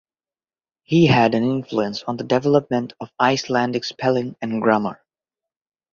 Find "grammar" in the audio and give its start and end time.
4.59-4.99